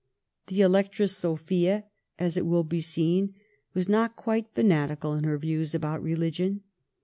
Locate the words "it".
2.35-2.47